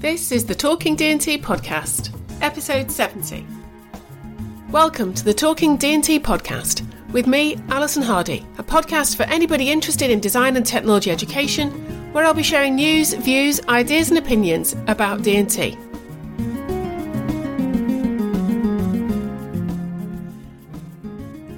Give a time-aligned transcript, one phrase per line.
[0.00, 3.44] This is the Talking D&T podcast, episode 70.
[4.70, 10.12] Welcome to the Talking D&T podcast with me, Alison Hardy, a podcast for anybody interested
[10.12, 11.72] in design and technology education,
[12.12, 15.76] where I'll be sharing news, views, ideas and opinions about D&T.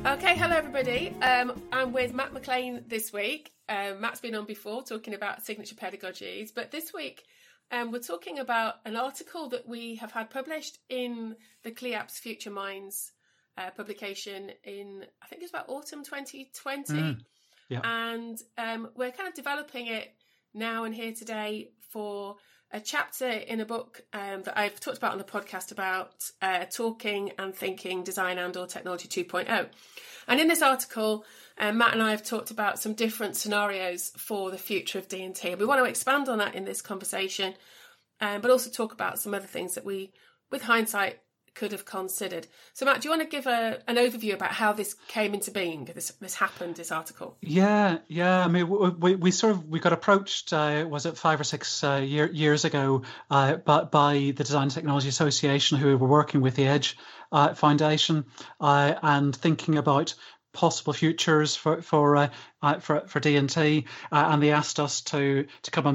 [0.06, 1.14] Okay, hello everybody.
[1.20, 3.52] Um, I'm with Matt McLain this week.
[3.68, 7.26] Um, Matt's been on before talking about signature pedagogies, but this week
[7.70, 12.50] um, we're talking about an article that we have had published in the CLIAPS Future
[12.50, 13.12] Minds
[13.56, 16.92] uh, publication in, I think it's about autumn 2020.
[16.92, 17.20] Mm,
[17.68, 17.80] yeah.
[17.84, 20.14] And um, we're kind of developing it
[20.54, 22.36] now and here today for
[22.72, 26.66] a chapter in a book um, that I've talked about on the podcast about uh,
[26.66, 29.68] talking and thinking design and or technology 2.0.
[30.28, 31.24] And in this article,
[31.58, 35.54] um, Matt and I have talked about some different scenarios for the future of D&T.
[35.56, 37.54] We want to expand on that in this conversation,
[38.20, 40.12] um, but also talk about some other things that we,
[40.50, 41.18] with hindsight,
[41.54, 42.46] could have considered.
[42.72, 45.50] So, Matt, do you want to give a, an overview about how this came into
[45.50, 45.84] being?
[45.84, 46.76] This this happened.
[46.76, 47.36] This article.
[47.40, 48.44] Yeah, yeah.
[48.44, 48.68] I mean,
[48.98, 50.52] we we sort of we got approached.
[50.52, 53.02] Uh, was it five or six uh, year, years ago?
[53.30, 56.96] Uh, by, by the Design Technology Association, who were working with the Edge
[57.32, 58.24] uh, Foundation
[58.60, 60.14] uh, and thinking about
[60.52, 62.16] possible futures for for
[62.62, 65.86] uh, for for D and T, and they asked us to to come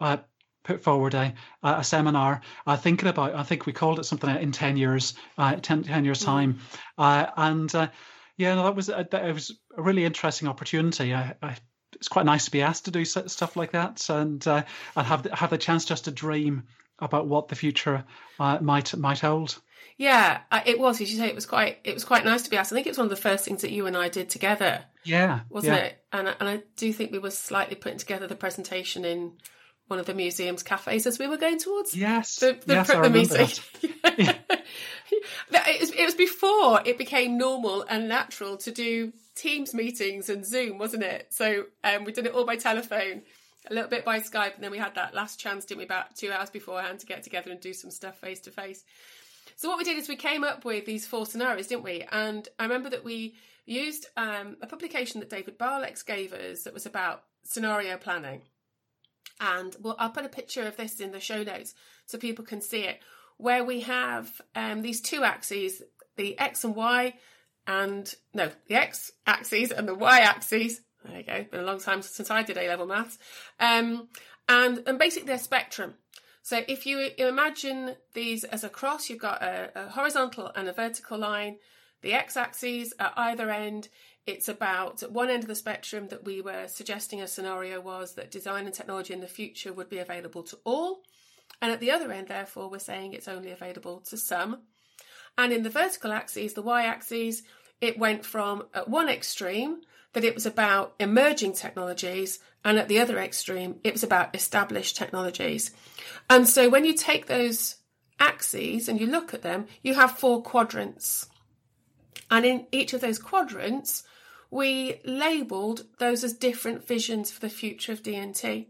[0.00, 0.20] and
[0.64, 4.50] put forward a, a seminar uh, thinking about, I think we called it something in
[4.50, 6.24] 10 years, uh, 10, 10 years mm.
[6.24, 6.58] time.
[6.98, 7.88] Uh, and uh,
[8.36, 11.14] yeah, no, that was, a, that, it was a really interesting opportunity.
[11.14, 11.56] I, I,
[11.94, 14.64] it's quite nice to be asked to do stuff like that and, uh,
[14.96, 16.64] and have, have the chance just to dream
[16.98, 18.04] about what the future
[18.40, 19.60] uh, might, might hold.
[19.96, 21.00] Yeah, it was.
[21.00, 21.78] As you say, it was quite.
[21.84, 22.72] It was quite nice to be asked.
[22.72, 24.84] I think it was one of the first things that you and I did together.
[25.04, 25.84] Yeah, wasn't yeah.
[25.84, 26.04] it?
[26.12, 29.34] And and I do think we were slightly putting together the presentation in
[29.88, 33.10] one of the museum's cafes as we were going towards yes the, the, yes, the
[33.10, 33.48] meeting.
[35.52, 40.46] it, was, it was before it became normal and natural to do Teams meetings and
[40.46, 41.26] Zoom, wasn't it?
[41.30, 43.22] So um, we did it all by telephone,
[43.68, 46.14] a little bit by Skype, and then we had that last chance, didn't we, about
[46.14, 48.84] two hours beforehand to get together and do some stuff face to face.
[49.56, 52.04] So what we did is we came up with these four scenarios, didn't we?
[52.12, 53.34] And I remember that we
[53.66, 58.42] used um, a publication that David Barlex gave us that was about scenario planning
[59.40, 61.74] and well, I'll put a picture of this in the show notes
[62.06, 63.00] so people can see it,
[63.36, 65.82] where we have um, these two axes,
[66.16, 67.14] the X and Y,
[67.66, 70.80] and no, the X axes and the Y axes.
[71.04, 71.44] There you go.
[71.50, 73.18] Been a long time since I did A level maths.
[73.60, 74.08] Um,
[74.48, 75.94] and and basically they're spectrum.
[76.42, 80.72] So if you imagine these as a cross, you've got a, a horizontal and a
[80.72, 81.56] vertical line.
[82.04, 83.88] The X axes at either end
[84.26, 88.30] it's about one end of the spectrum that we were suggesting a scenario was that
[88.30, 91.00] design and technology in the future would be available to all.
[91.62, 94.60] And at the other end, therefore, we're saying it's only available to some.
[95.38, 97.42] And in the vertical axis, the y axis,
[97.80, 99.80] it went from at one extreme
[100.12, 104.96] that it was about emerging technologies, and at the other extreme, it was about established
[104.96, 105.70] technologies.
[106.28, 107.76] And so when you take those
[108.20, 111.28] axes and you look at them, you have four quadrants.
[112.30, 114.04] And in each of those quadrants,
[114.50, 118.68] we labelled those as different visions for the future of D&T.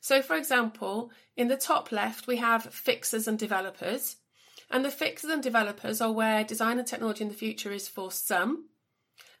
[0.00, 4.16] So, for example, in the top left, we have fixers and developers.
[4.70, 8.10] And the fixers and developers are where design and technology in the future is for
[8.10, 8.68] some,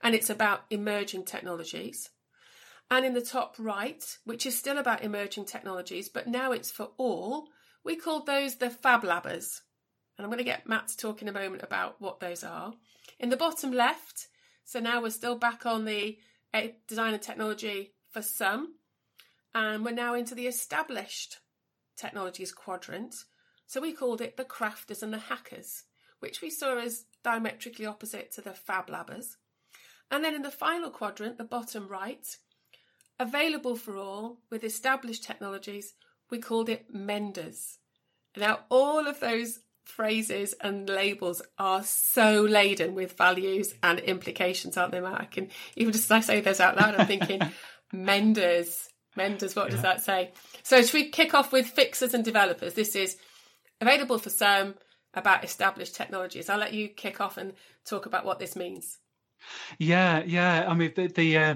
[0.02, 2.10] and it's about emerging technologies.
[2.90, 6.90] And in the top right, which is still about emerging technologies, but now it's for
[6.96, 7.48] all,
[7.84, 9.62] we called those the Fab Labbers.
[10.16, 12.74] And I'm going to get Matt to talk in a moment about what those are.
[13.18, 14.28] In the bottom left,
[14.64, 16.18] so now we're still back on the
[16.52, 18.74] eh, design and technology for some,
[19.54, 21.38] and we're now into the established
[21.96, 23.14] technologies quadrant.
[23.66, 25.84] So we called it the crafters and the hackers,
[26.20, 29.36] which we saw as diametrically opposite to the fab labbers.
[30.10, 32.26] And then in the final quadrant, the bottom right,
[33.18, 35.94] available for all with established technologies,
[36.30, 37.78] we called it menders.
[38.36, 44.92] Now, all of those phrases and labels are so laden with values and implications, aren't
[44.92, 45.36] they, Matt?
[45.36, 47.40] And even just as I say those out loud, I'm thinking
[47.92, 48.90] menders.
[49.16, 49.70] Menders, what yeah.
[49.70, 50.32] does that say?
[50.62, 52.74] So should we kick off with fixers and developers?
[52.74, 53.16] This is
[53.80, 54.74] available for some
[55.14, 56.50] about established technologies.
[56.50, 57.54] I'll let you kick off and
[57.86, 58.98] talk about what this means.
[59.78, 60.66] Yeah, yeah.
[60.68, 61.54] I mean, the, the uh,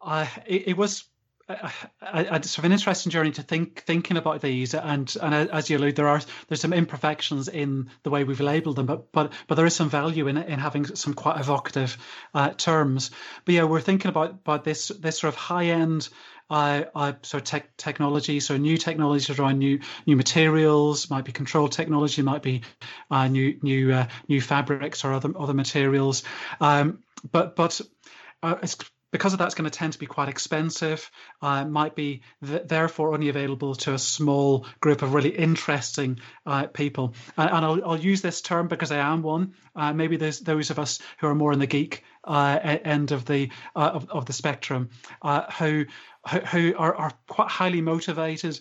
[0.00, 1.04] uh, it, it was
[2.14, 5.78] it's sort of an interesting journey to think thinking about these and and as you
[5.78, 9.54] allude there are there's some imperfections in the way we've labeled them but but but
[9.54, 11.96] there is some value in in having some quite evocative
[12.34, 13.10] uh, terms
[13.44, 16.08] but yeah we're thinking about about this this sort of high end
[16.50, 21.66] uh, uh, so tech, technology, so new technologies around new new materials, might be control
[21.66, 22.60] technology, might be
[23.10, 26.24] uh, new new uh, new fabrics or other other materials.
[26.60, 26.98] Um,
[27.30, 27.80] but but
[28.42, 28.76] uh, it's
[29.12, 31.10] because of that, it's going to tend to be quite expensive.
[31.40, 36.66] Uh, might be th- therefore only available to a small group of really interesting uh,
[36.66, 37.14] people.
[37.36, 39.52] And, and I'll, I'll, use this term because I am one.
[39.76, 43.24] Uh, maybe there's those of us who are more in the geek uh, end of
[43.26, 45.84] the uh, of, of the spectrum uh, who
[46.50, 48.60] who are, are quite highly motivated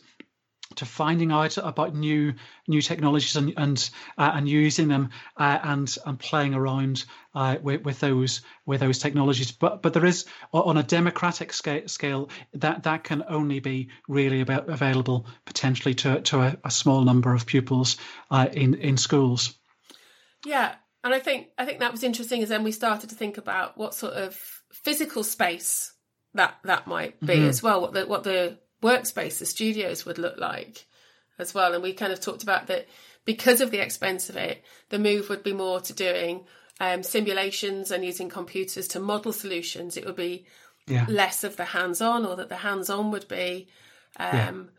[0.76, 2.34] to finding out about new
[2.68, 7.84] new technologies and and uh, and using them uh, and and playing around uh, with,
[7.84, 9.52] with those with those technologies.
[9.52, 14.42] But but there is on a democratic scale, scale that that can only be really
[14.42, 17.98] about available potentially to to a, a small number of pupils
[18.30, 19.56] uh, in in schools.
[20.46, 22.42] Yeah, and I think I think that was interesting.
[22.44, 24.38] As then we started to think about what sort of
[24.72, 25.94] physical space
[26.34, 27.50] that that might be mm-hmm.
[27.50, 27.82] as well.
[27.82, 30.86] What the what the workspace, the studios would look like
[31.38, 31.74] as well.
[31.74, 32.88] And we kind of talked about that
[33.26, 36.46] because of the expense of it, the move would be more to doing
[36.80, 39.98] um, simulations and using computers to model solutions.
[39.98, 40.46] It would be
[40.88, 41.06] yeah.
[41.08, 43.68] less of the hands on, or that the hands on would be,
[44.18, 44.70] um,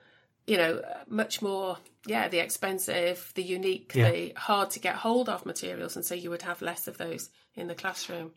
[0.47, 0.53] yeah.
[0.53, 4.11] you know, much more, yeah, the expensive, the unique, yeah.
[4.11, 5.95] the hard to get hold of materials.
[5.95, 8.33] And so you would have less of those in the classroom.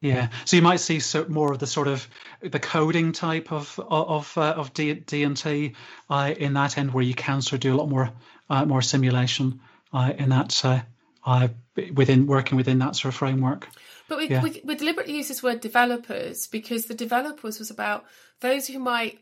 [0.00, 2.06] Yeah, so you might see so more of the sort of
[2.40, 5.74] the coding type of of uh, of D D and T
[6.08, 8.12] uh, in that end, where you can sort of do a lot more
[8.48, 9.60] uh, more simulation
[9.92, 10.80] uh, in that uh,
[11.26, 11.48] uh,
[11.94, 13.66] within working within that sort of framework.
[14.08, 14.42] But we, yeah.
[14.42, 18.04] we, we deliberately use this word developers because the developers was about
[18.40, 19.18] those who might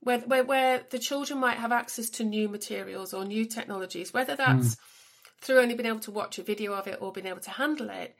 [0.00, 4.34] where, where where the children might have access to new materials or new technologies, whether
[4.34, 4.78] that's mm.
[5.40, 7.90] through only being able to watch a video of it or being able to handle
[7.90, 8.16] it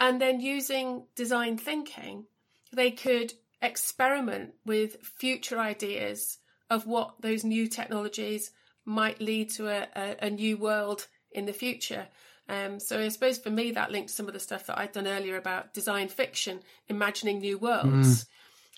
[0.00, 2.24] and then using design thinking,
[2.72, 6.38] they could experiment with future ideas
[6.70, 8.50] of what those new technologies
[8.86, 12.08] might lead to a, a, a new world in the future.
[12.48, 14.92] Um, so I suppose for me that linked to some of the stuff that I'd
[14.92, 18.24] done earlier about design fiction, imagining new worlds.
[18.24, 18.26] Mm.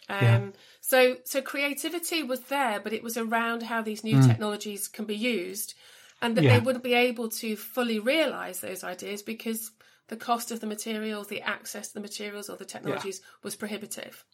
[0.08, 0.50] Um, yeah.
[0.80, 4.26] So so creativity was there, but it was around how these new mm.
[4.26, 5.74] technologies can be used,
[6.20, 6.58] and that yeah.
[6.58, 9.70] they wouldn't be able to fully realise those ideas because
[10.12, 13.28] the cost of the materials, the access to the materials or the technologies yeah.
[13.42, 14.26] was prohibitive.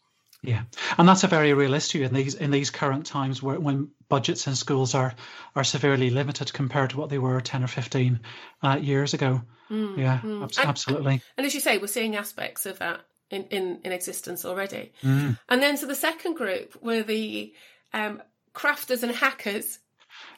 [0.42, 0.62] Yeah,
[0.98, 4.48] and that's a very real issue in these in these current times, where when budgets
[4.48, 5.14] in schools are
[5.54, 8.18] are severely limited compared to what they were ten or fifteen
[8.60, 9.42] uh, years ago.
[9.70, 10.42] Mm, yeah, mm.
[10.42, 11.12] Ab- absolutely.
[11.12, 14.92] And, and, as you say, we're seeing aspects of that in in, in existence already.
[15.04, 15.38] Mm.
[15.48, 17.52] And then, so the second group were the
[17.92, 18.20] um,
[18.52, 19.78] crafters and hackers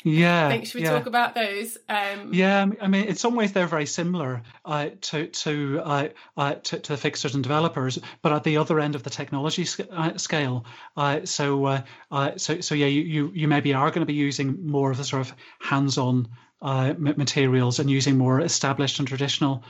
[0.04, 0.46] yeah.
[0.46, 0.92] I think should we yeah.
[0.92, 1.76] talk about those?
[1.88, 6.54] Um, yeah, I mean, in some ways they're very similar uh, to to, uh, uh,
[6.54, 9.88] to, to the fixers and developers, but at the other end of the technology sc-
[9.90, 10.64] uh, scale.
[10.96, 11.64] Uh, so
[12.10, 14.96] uh, so so yeah, you, you you maybe are going to be using more of
[14.96, 16.28] the sort of hands-on
[16.62, 19.64] materials and using more established and traditional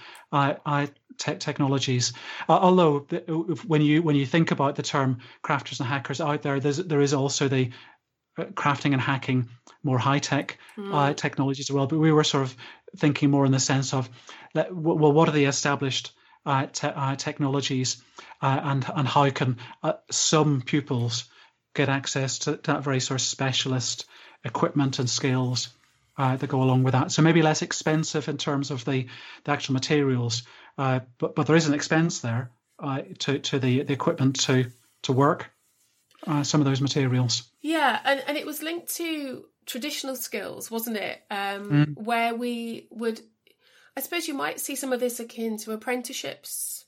[1.19, 2.12] te- technologies.
[2.49, 3.00] although
[3.67, 7.00] when you when you think about the term crafters and hackers out there, there's there
[7.00, 7.71] is also the
[8.47, 9.49] crafting and hacking
[9.82, 10.94] more high tech mm.
[10.94, 11.87] uh, technologies as well.
[11.87, 12.56] But we were sort of
[12.97, 14.09] thinking more in the sense of,
[14.54, 16.12] well, what are the established
[16.47, 18.02] uh, te- uh, technologies,
[18.40, 21.25] uh, and and how can uh, some pupils
[21.75, 24.06] get access to, to, that very sort of specialist
[24.44, 25.68] equipment and skills
[26.16, 27.12] uh, that go along with that.
[27.12, 29.06] So maybe less expensive in terms of the,
[29.44, 30.42] the actual materials,
[30.76, 32.50] but but there is an expense there
[33.18, 34.70] to to the, the equipment to
[35.02, 35.50] to work
[36.43, 37.50] some of those materials.
[37.62, 41.23] Yeah, and, and it was linked to traditional skills, wasn't it?
[41.31, 41.99] Um, mm.
[41.99, 43.21] Where we would,
[43.97, 46.85] I suppose you might see some of this akin to apprenticeships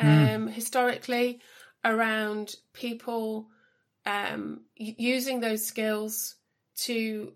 [0.00, 0.34] mm.
[0.34, 0.52] um, mm.
[0.52, 1.40] historically
[1.84, 3.48] around people
[4.06, 6.36] um, using those skills
[6.76, 7.32] to,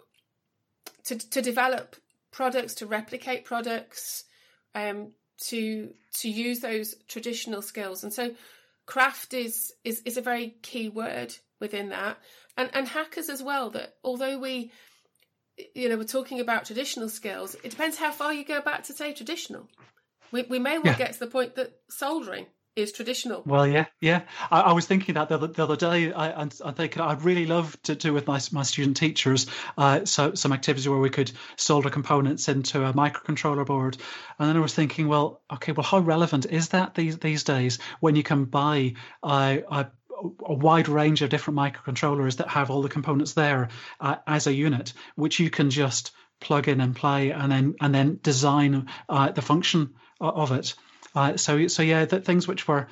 [1.04, 1.96] to to develop
[2.32, 4.24] products, to replicate products,
[4.74, 8.02] um, to to use those traditional skills.
[8.02, 8.30] And so
[8.86, 12.18] craft is is is a very key word within that.
[12.56, 14.72] And and hackers as well, that although we
[15.74, 18.92] you know, we're talking about traditional skills, it depends how far you go back to
[18.92, 19.68] say traditional.
[20.32, 20.98] We we may well yeah.
[20.98, 23.42] get to the point that soldering is traditional.
[23.46, 24.22] Well, yeah, yeah.
[24.50, 26.12] I, I was thinking that the other, the other day.
[26.12, 29.46] I, thinking I'd really love to do with my my student teachers
[29.78, 33.96] uh, so some activities where we could solder components into a microcontroller board.
[34.38, 37.78] And then I was thinking, well, okay, well, how relevant is that these these days
[38.00, 39.86] when you can buy uh, a
[40.44, 43.68] a wide range of different microcontrollers that have all the components there
[44.00, 47.94] uh, as a unit, which you can just plug in and play, and then and
[47.94, 50.74] then design uh, the function of it.
[51.16, 52.86] Uh, so so yeah, the things which were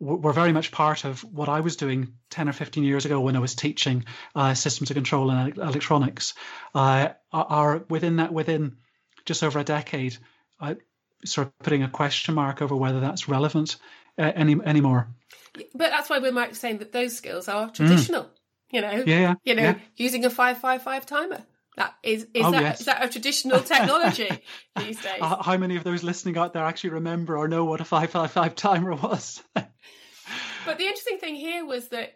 [0.00, 3.36] were very much part of what I was doing 10 or 15 years ago when
[3.36, 4.04] I was teaching
[4.34, 6.34] uh, systems of control and electronics
[6.74, 8.76] uh, are within that within
[9.24, 10.16] just over a decade.
[10.60, 10.76] I
[11.24, 13.76] sort of putting a question mark over whether that's relevant
[14.18, 15.08] uh, any anymore.
[15.74, 18.24] But that's why we're saying that those skills are traditional.
[18.24, 18.30] Mm.
[18.70, 19.78] You know, yeah, you know, yeah.
[19.96, 21.44] using a five five five timer.
[21.76, 22.80] That is is, oh, that, yes.
[22.80, 24.28] is that a traditional technology
[24.76, 25.20] these days?
[25.20, 28.30] How many of those listening out there actually remember or know what a five five
[28.30, 29.42] five timer was?
[29.54, 32.14] but the interesting thing here was that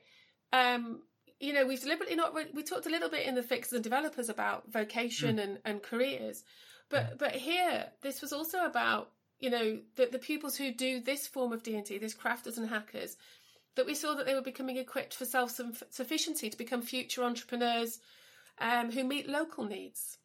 [0.53, 1.01] um,
[1.41, 4.29] you know we've deliberately not we talked a little bit in the fixers and developers
[4.29, 5.43] about vocation mm.
[5.43, 6.45] and, and careers
[6.89, 9.11] but but here this was also about
[9.41, 13.17] you know, the, the pupils who do this form of D&T, this crafters and hackers,
[13.77, 18.01] that we saw that they were becoming equipped for self-sufficiency to become future entrepreneurs
[18.61, 20.19] um, who meet local needs.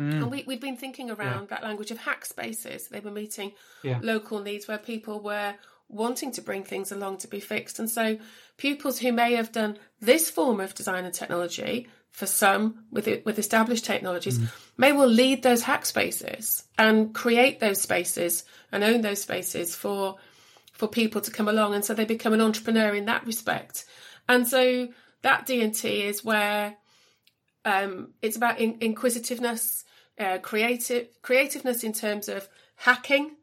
[0.00, 0.22] Mm.
[0.22, 1.46] And we, we'd been thinking around yeah.
[1.50, 2.88] that language of hack spaces.
[2.88, 3.98] They were meeting yeah.
[4.02, 5.54] local needs where people were
[5.88, 7.78] wanting to bring things along to be fixed.
[7.78, 8.18] And so
[8.56, 13.24] pupils who may have done this form of design and technology for some with it,
[13.24, 14.48] with established technologies mm.
[14.76, 20.16] may well lead those hack spaces and create those spaces and own those spaces for
[20.72, 23.86] for people to come along and so they become an entrepreneur in that respect
[24.28, 24.88] and so
[25.22, 26.76] that D&T is where
[27.64, 29.84] um, it's about in, inquisitiveness
[30.18, 33.36] uh, creative creativeness in terms of hacking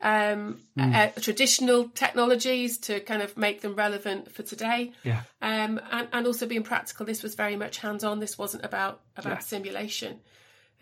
[0.00, 0.94] um, mm.
[0.94, 4.92] uh, traditional technologies to kind of make them relevant for today.
[5.04, 5.22] Yeah.
[5.40, 7.06] Um, and, and also being practical.
[7.06, 8.18] This was very much hands on.
[8.18, 9.38] This wasn't about about yeah.
[9.38, 10.20] simulation.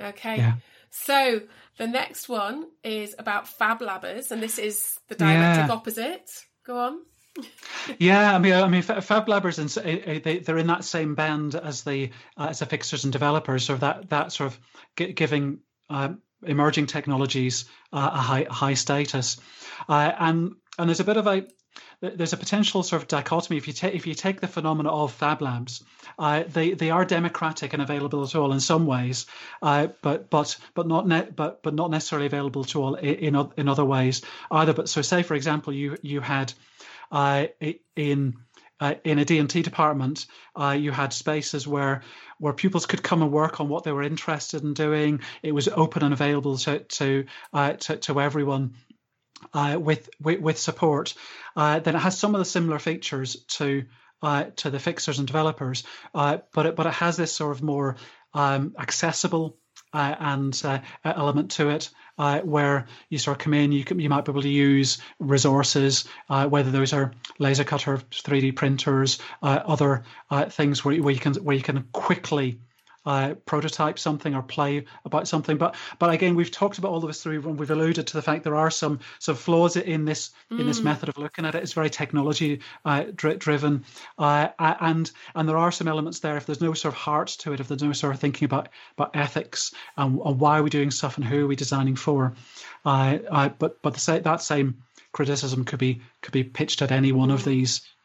[0.01, 0.37] Okay.
[0.39, 0.55] Yeah.
[0.91, 1.43] So
[1.77, 5.73] the next one is about Fab Labbers, and this is the dialectic yeah.
[5.73, 6.31] opposite.
[6.65, 7.01] Go on.
[7.99, 11.83] Yeah, I mean, I mean, Fab Labbers, and they they're in that same band as
[11.83, 16.87] the uh, as the fixers and developers, or that that sort of giving um, emerging
[16.87, 19.39] technologies uh, a high high status,
[19.89, 21.47] uh, and and there's a bit of a
[22.01, 25.13] there's a potential sort of dichotomy if you take if you take the phenomena of
[25.13, 25.85] fab labs,
[26.19, 29.27] uh, they they are democratic and available to all in some ways,
[29.63, 33.69] uh, but but but not ne- but but not necessarily available to all in, in
[33.69, 34.73] other ways either.
[34.73, 36.53] But so say for example you you had
[37.11, 37.47] uh,
[37.97, 38.35] in
[38.81, 40.27] uh, in a D&T department,
[40.59, 42.03] uh, you had spaces where
[42.39, 45.21] where pupils could come and work on what they were interested in doing.
[45.43, 48.75] It was open and available to to uh, to, to, everyone.
[49.55, 51.15] Uh, with, with, with support,
[51.57, 53.87] uh, then it has some of the similar features to
[54.21, 57.97] uh, to the fixers and developers, but it, but it has this sort of more
[58.35, 59.57] um, accessible
[59.93, 63.99] uh, and uh, element to it, uh, where you sort of come in, you can,
[63.99, 69.19] you might be able to use resources, uh, whether those are laser cutter, 3D printers,
[69.43, 72.61] uh, other uh, things where, where you can where you can quickly
[73.07, 75.57] uh, prototype something or play about something.
[75.57, 78.23] But but again, we've talked about all of this through, and we've alluded to the
[78.23, 80.61] fact there are some some flaws in this mm.
[80.61, 80.85] in this mm.
[80.85, 81.63] method of looking at it.
[81.63, 83.85] It's very technology uh, dri- driven,
[84.19, 86.37] uh, and and there are some elements there.
[86.37, 88.69] If there's no sort of heart to it, if there's no sort of thinking about
[88.97, 92.35] about ethics and, and why are we doing stuff and who are we designing for,
[92.85, 97.13] uh, uh, but but the, that same criticism could be could be pitched at any
[97.13, 97.45] one of mm.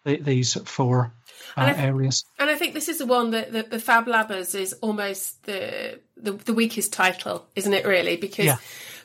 [0.05, 1.13] These these four
[1.57, 2.25] uh, th- areas.
[2.39, 5.99] And I think this is the one that, that the Fab Labbers is almost the,
[6.17, 7.85] the, the weakest title, isn't it?
[7.85, 8.57] Really, because yeah.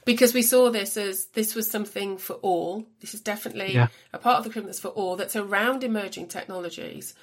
[0.05, 2.87] because we saw this as this was something for all.
[3.01, 3.89] This is definitely yeah.
[4.13, 5.17] a part of the curriculum that's for all.
[5.17, 7.15] That's around emerging technologies,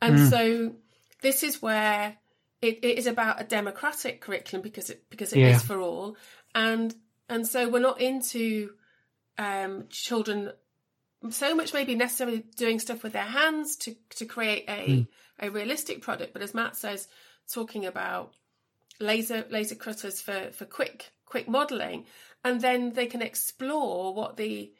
[0.00, 0.30] and mm.
[0.30, 0.74] so
[1.20, 2.16] this is where
[2.62, 5.56] it, it is about a democratic curriculum because it because it yeah.
[5.56, 6.16] is for all,
[6.54, 6.94] and
[7.28, 8.72] and so we're not into
[9.38, 10.52] um, children
[11.30, 15.06] so much maybe necessarily doing stuff with their hands to to create a mm.
[15.40, 17.08] a realistic product, but as Matt says,
[17.52, 18.32] talking about
[19.00, 22.04] laser laser cutters for for quick quick modeling,
[22.44, 24.72] and then they can explore what the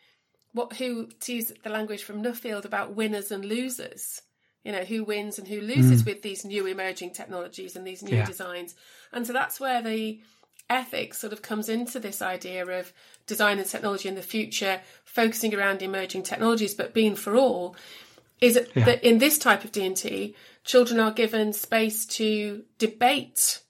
[0.52, 4.22] what who to use the language from Nuffield about winners and losers.
[4.64, 6.06] You know who wins and who loses mm.
[6.06, 8.24] with these new emerging technologies and these new yeah.
[8.24, 8.74] designs,
[9.12, 10.20] and so that's where the
[10.70, 12.92] ethics sort of comes into this idea of
[13.26, 17.76] design and technology in the future, focusing around emerging technologies, but being for all,
[18.40, 18.84] is yeah.
[18.84, 20.34] that in this type of D&T,
[20.64, 23.60] children are given space to debate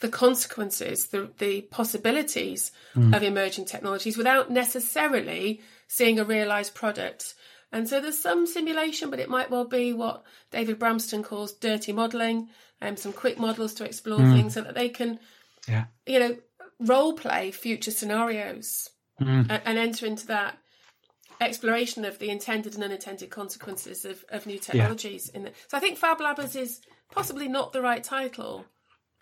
[0.00, 3.14] the consequences, the, the possibilities mm.
[3.14, 7.34] of emerging technologies without necessarily seeing a realised product.
[7.70, 11.92] And so there's some simulation, but it might well be what David Bramston calls dirty
[11.92, 12.48] modelling,
[12.80, 14.34] and um, some quick models to explore mm.
[14.34, 15.20] things so that they can,
[15.68, 15.84] yeah.
[16.06, 16.36] you know,
[16.80, 18.90] role play future scenarios
[19.20, 19.46] mm.
[19.48, 20.58] and, and, enter into that
[21.40, 25.30] exploration of the intended and unintended consequences of, of new technologies.
[25.32, 25.38] Yeah.
[25.38, 28.64] In the, so I think Fab Labbers is possibly not the right title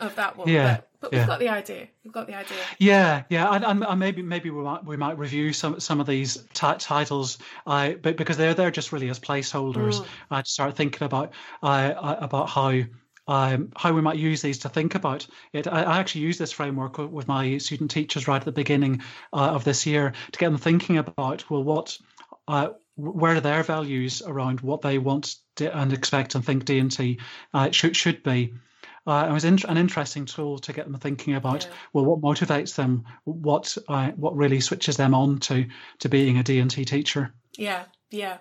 [0.01, 0.49] of that one.
[0.49, 1.27] Yeah, but, but we've yeah.
[1.27, 1.89] got the idea.
[2.05, 2.57] We've got the idea.
[2.79, 6.37] Yeah, yeah, and, and, maybe maybe we might we might review some some of these
[6.55, 10.43] t- titles, uh, but because they're they're just really as placeholders mm.
[10.43, 11.33] to start thinking about
[11.63, 12.83] uh, about how.
[13.29, 15.69] Um, how we might use these to think about it.
[15.69, 19.51] I, I, actually use this framework with my student teachers right at the beginning uh,
[19.51, 21.97] of this year to get them thinking about well, what,
[22.49, 27.21] uh, where are their values around what they want to, and expect and think D&T
[27.55, 28.55] uh, should should be,
[29.07, 31.71] uh, it was in, an interesting tool to get them thinking about yeah.
[31.93, 35.67] well what motivates them what uh, what really switches them on to
[35.99, 38.39] to being a D&T teacher yeah yeah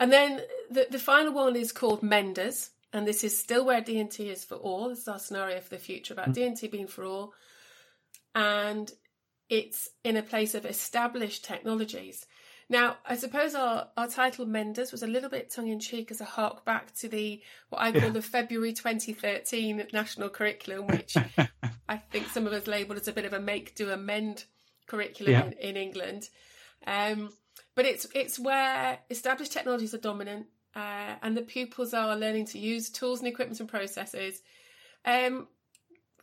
[0.00, 0.40] and then
[0.70, 4.54] the, the final one is called menders and this is still where D&T is for
[4.54, 6.34] all this is our scenario for the future about mm.
[6.34, 7.34] D&T being for all
[8.34, 8.90] and
[9.50, 12.24] it's in a place of established technologies
[12.68, 16.20] now, I suppose our, our title Menders was a little bit tongue in cheek as
[16.20, 18.10] a hark back to the what I call yeah.
[18.10, 21.14] the February 2013 national curriculum, which
[21.88, 24.44] I think some of us labelled as a bit of a make do amend
[24.86, 25.46] curriculum yeah.
[25.46, 26.28] in, in, England.
[26.86, 27.30] Um,
[27.74, 32.58] but it's it's where established technologies are dominant, uh, and the pupils are learning to
[32.58, 34.42] use tools and equipment and processes.
[35.04, 35.48] Um,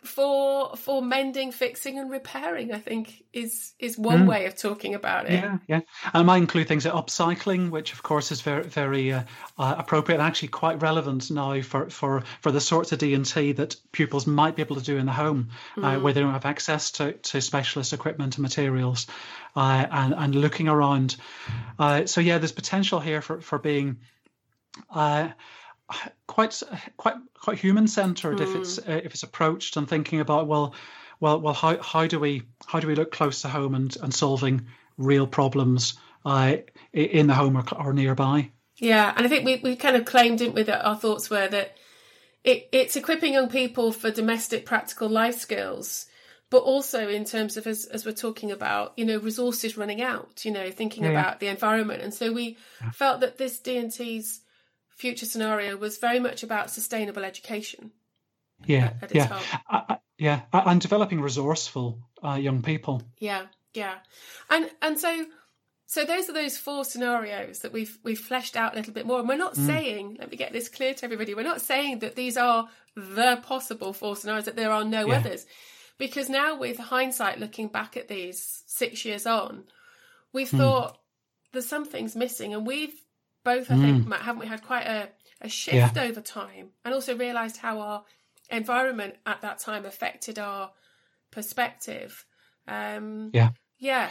[0.03, 2.73] for for mending, fixing, and repairing.
[2.73, 4.27] I think is is one mm.
[4.27, 5.33] way of talking about it.
[5.33, 5.75] Yeah, yeah.
[5.75, 9.23] And I might include things like upcycling, which of course is very very uh,
[9.59, 13.25] uh, appropriate and actually quite relevant now for for for the sorts of D and
[13.25, 15.83] T that pupils might be able to do in the home, mm.
[15.83, 16.03] uh, hmm.
[16.03, 19.05] where they don't have access to to specialist equipment and materials,
[19.55, 21.15] uh, and and looking around.
[21.77, 23.97] Uh, so yeah, there's potential here for for being.
[24.89, 25.29] Uh,
[26.27, 26.61] quite
[26.97, 28.41] quite quite human centered mm.
[28.41, 28.91] if it's hmm.
[28.91, 30.73] uh, if it's approached and thinking about well
[31.19, 34.13] well well how how do we how do we look close to home and and
[34.13, 34.65] solving
[34.97, 36.55] real problems uh,
[36.93, 40.37] in the home or, or nearby yeah and i think we, we kind of claimed
[40.37, 41.75] didn't we that our thoughts were that
[42.43, 46.05] it, it's equipping young people for domestic practical life skills
[46.49, 50.45] but also in terms of as, as we're talking about you know resources running out
[50.45, 51.37] you know thinking yeah, about yeah.
[51.39, 52.91] the environment and so we yeah.
[52.91, 54.40] felt that this d&t's
[55.01, 57.91] future scenario was very much about sustainable education.
[58.65, 63.01] Yeah, yeah, uh, yeah, and developing resourceful uh, young people.
[63.17, 63.95] Yeah, yeah,
[64.51, 65.25] and and so
[65.87, 69.19] so those are those four scenarios that we've we've fleshed out a little bit more.
[69.19, 69.65] And we're not mm.
[69.65, 73.39] saying, let me get this clear to everybody, we're not saying that these are the
[73.43, 75.17] possible four scenarios, that there are no yeah.
[75.17, 75.47] others.
[75.97, 79.63] Because now with hindsight looking back at these six years on,
[80.31, 80.57] we've mm.
[80.59, 80.99] thought
[81.51, 82.93] there's some things missing and we've
[83.43, 83.81] both, I mm.
[83.81, 85.09] think, Matt, haven't we had quite a,
[85.41, 86.03] a shift yeah.
[86.03, 88.03] over time and also realised how our
[88.49, 90.71] environment at that time affected our
[91.31, 92.25] perspective.
[92.67, 93.49] Um, yeah.
[93.79, 94.09] Yeah.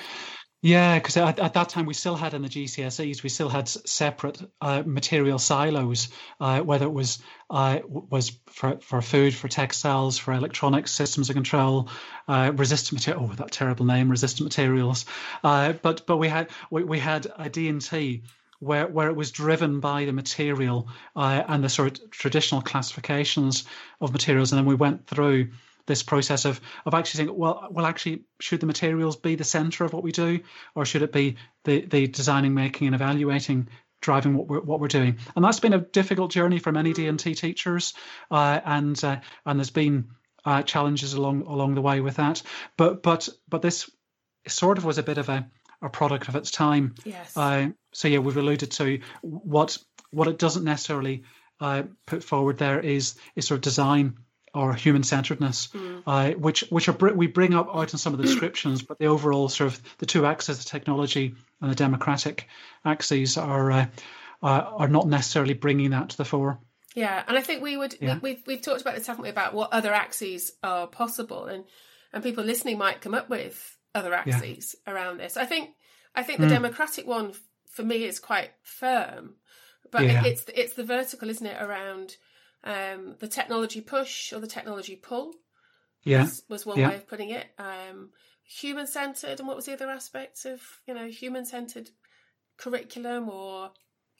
[0.62, 3.66] Yeah, because at, at, that time we still had in the GCSEs, we still had
[3.66, 10.18] separate uh, material silos, uh, whether it was uh, was for, for food, for textiles,
[10.18, 11.88] for electronics, systems of control,
[12.28, 13.30] uh, resistant material.
[13.32, 15.06] Oh, that terrible name, resistant materials.
[15.42, 18.24] Uh, but but we had we, we had a D and T
[18.60, 23.64] where where it was driven by the material uh, and the sort of traditional classifications
[24.00, 25.48] of materials, and then we went through
[25.86, 29.84] this process of of actually saying, well, well, actually, should the materials be the center
[29.84, 30.40] of what we do,
[30.74, 33.68] or should it be the the designing, making, and evaluating
[34.00, 35.18] driving what we're what we're doing?
[35.34, 37.94] And that's been a difficult journey for many D&T teachers,
[38.30, 40.10] uh, and uh, and there's been
[40.44, 42.42] uh, challenges along along the way with that.
[42.76, 43.90] But but but this
[44.46, 45.50] sort of was a bit of a
[45.82, 46.94] a product of its time.
[47.04, 47.36] Yes.
[47.36, 49.78] Uh, so yeah, we've alluded to what
[50.10, 51.24] what it doesn't necessarily
[51.60, 54.18] uh, put forward there is is sort of design
[54.52, 56.02] or human centeredness, mm.
[56.06, 59.06] uh, which which are we bring up out in some of the descriptions, but the
[59.06, 62.48] overall sort of the two axes, the technology and the democratic
[62.84, 63.86] axes, are uh,
[64.42, 66.58] are not necessarily bringing that to the fore.
[66.94, 68.18] Yeah, and I think we would yeah.
[68.20, 71.64] we, we've we've talked about this, haven't we, about what other axes are possible, and
[72.12, 74.92] and people listening might come up with other axes yeah.
[74.92, 75.36] around this.
[75.36, 75.70] I think
[76.14, 76.50] I think the mm.
[76.50, 77.32] democratic one
[77.70, 79.34] for me is quite firm,
[79.90, 80.24] but yeah.
[80.24, 82.16] it's it's the vertical, isn't it, around
[82.64, 85.32] um, the technology push or the technology pull.
[86.02, 86.22] Yeah.
[86.22, 86.88] was, was one Yeah.
[86.88, 87.46] way of putting it.
[87.58, 88.10] Um,
[88.42, 91.90] human centered, and what was the other aspects of you know human centered
[92.56, 93.72] curriculum or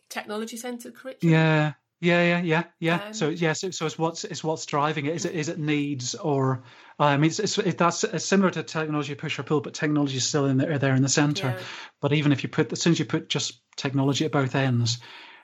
[0.09, 1.33] technology centered curriculum?
[1.35, 3.07] Yeah, yeah, yeah, yeah, yeah.
[3.07, 5.15] Um, so yeah, so, so it's what's it's what's driving it.
[5.15, 6.63] Is it is it needs or
[6.99, 10.17] I mean, it's, it's it, that's it's similar to technology push or pull, but technology
[10.17, 11.49] is still in there there in the center.
[11.49, 11.59] Yeah.
[12.01, 14.99] But even if you put as soon as you put just technology at both ends,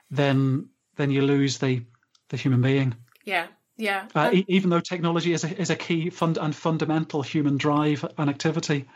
[0.09, 1.83] then then you lose the
[2.29, 2.95] the human being.
[3.23, 4.07] Yeah, yeah.
[4.15, 8.03] Uh, e- even though technology is a, is a key fund and fundamental human drive
[8.17, 8.87] and activity.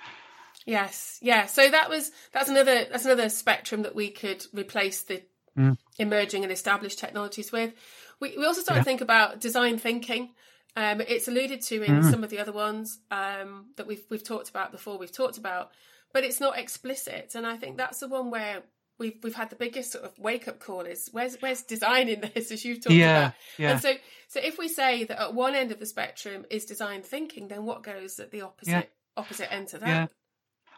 [0.65, 1.45] Yes, yeah.
[1.45, 5.23] So that was that's another that's another spectrum that we could replace the
[5.57, 5.77] Mm.
[5.99, 7.73] emerging and established technologies with.
[8.19, 8.81] We we also start Yeah.
[8.83, 10.33] to think about design thinking.
[10.77, 12.11] Um, it's alluded to in Mm.
[12.11, 14.97] some of the other ones um, that we've we've talked about before.
[14.97, 15.71] We've talked about,
[16.13, 18.63] but it's not explicit, and I think that's the one where
[18.97, 22.21] we've we've had the biggest sort of wake up call is where's where's design in
[22.33, 23.33] this as you've talked Yeah, about.
[23.57, 23.71] yeah.
[23.71, 23.93] And so
[24.29, 27.65] so if we say that at one end of the spectrum is design thinking, then
[27.65, 28.83] what goes at the opposite Yeah.
[29.17, 29.87] opposite end to that?
[29.87, 30.07] Yeah.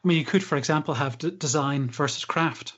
[0.03, 2.73] I mean, you could, for example, have d- design versus craft.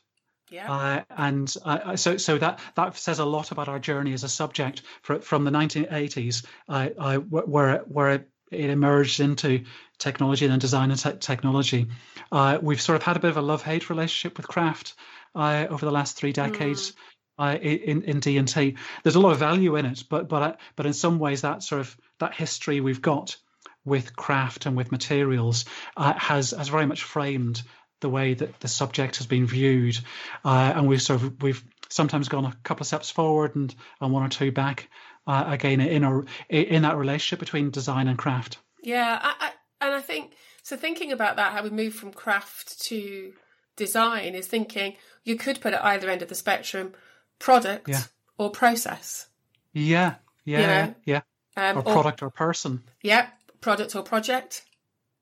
[0.49, 0.71] Yeah.
[0.71, 4.29] Uh, and uh, so, so that that says a lot about our journey as a
[4.29, 9.63] subject for, from the 1980s, uh, uh, where where it, it emerged into
[9.97, 11.87] technology and then design and te- technology.
[12.31, 14.93] Uh, we've sort of had a bit of a love-hate relationship with craft
[15.33, 16.93] uh, over the last three decades.
[17.37, 20.41] Uh, in in D and T, there's a lot of value in it, but but
[20.41, 23.35] uh, but in some ways that sort of that history we've got
[23.83, 25.65] with craft and with materials
[25.97, 27.61] uh, has has very much framed
[28.05, 29.97] the way that the subject has been viewed,
[30.43, 34.13] uh, and we've sort of we've sometimes gone a couple of steps forward and, and
[34.13, 34.89] one or two back.
[35.25, 38.59] Uh, again, in a in that relationship between design and craft.
[38.83, 40.77] Yeah, I, I, and I think so.
[40.77, 43.33] Thinking about that, how we move from craft to
[43.75, 46.93] design is thinking you could put at either end of the spectrum,
[47.39, 48.03] product Yeah.
[48.37, 49.27] or process.
[49.73, 50.15] Yeah,
[50.45, 51.21] yeah, You know, yeah.
[51.57, 52.83] Um, Or product or person.
[53.01, 53.29] yeah,
[53.61, 54.63] product or project.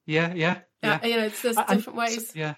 [0.05, 1.07] Yeah, yeah, Yeah, yeah.
[1.07, 2.35] you know, there's And- different ways.
[2.35, 2.55] Yeah.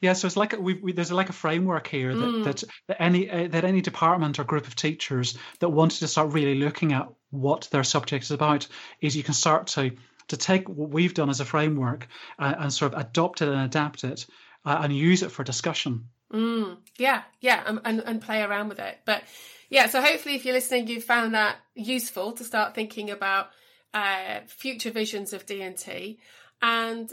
[0.00, 3.02] Yeah, so it's like a, we, we, there's like a framework here that, that, that
[3.02, 6.92] any uh, that any department or group of teachers that wanted to start really looking
[6.92, 8.66] at what their subject is about
[9.00, 9.92] is you can start to
[10.28, 13.60] to take what we've done as a framework uh, and sort of adopt it and
[13.60, 14.26] adapt it
[14.64, 16.08] uh, and use it for discussion.
[16.32, 18.98] Mm, yeah, yeah, and, and, and play around with it.
[19.04, 19.22] But
[19.70, 23.48] yeah, so hopefully, if you're listening, you found that useful to start thinking about
[23.92, 26.18] uh, future visions of DNT.
[26.60, 27.12] And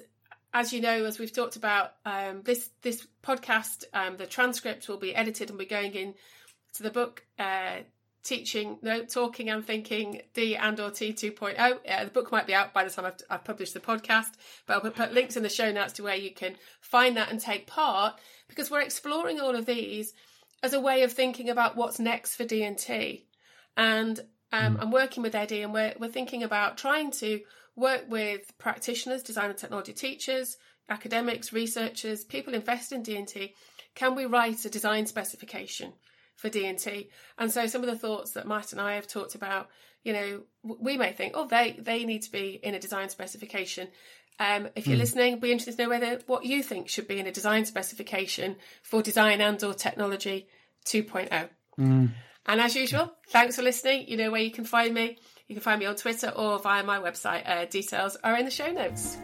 [0.53, 4.97] as you know, as we've talked about, um, this this podcast, um, the transcript will
[4.97, 6.13] be edited and we're going in
[6.73, 7.23] to the book.
[7.39, 7.79] Uh,
[8.23, 12.53] teaching no talking and thinking d and or t 2.0 uh, the book might be
[12.53, 14.33] out by the time I've, I've published the podcast
[14.67, 17.39] but i'll put links in the show notes to where you can find that and
[17.39, 20.13] take part because we're exploring all of these
[20.61, 23.25] as a way of thinking about what's next for d&t
[23.75, 24.19] and
[24.51, 27.39] um, i'm working with eddie and we're, we're thinking about trying to
[27.75, 30.57] work with practitioners design and technology teachers
[30.89, 33.53] academics researchers people invested in d&t
[33.95, 35.93] can we write a design specification
[36.41, 37.09] for D&T.
[37.37, 39.69] And so some of the thoughts that Matt and I have talked about,
[40.03, 43.87] you know, we may think, oh, they, they need to be in a design specification.
[44.39, 47.27] Um, if you're listening, be interested to know whether what you think should be in
[47.27, 50.47] a design specification for design and or technology
[50.85, 51.49] 2.0.
[52.47, 54.07] And as usual, thanks for listening.
[54.07, 55.19] You know where you can find me.
[55.51, 57.41] You can find me on Twitter or via my website.
[57.45, 59.17] Uh, details are in the show notes.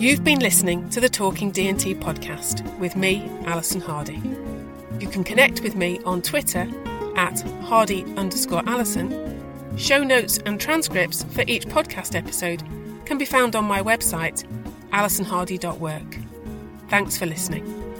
[0.00, 4.22] You've been listening to the Talking D&T podcast with me, Alison Hardy.
[4.98, 6.66] You can connect with me on Twitter
[7.16, 9.38] at Hardy underscore Alison.
[9.76, 12.62] Show notes and transcripts for each podcast episode
[13.04, 14.46] can be found on my website,
[14.92, 16.16] alisonhardy.work.
[16.88, 17.91] Thanks for listening.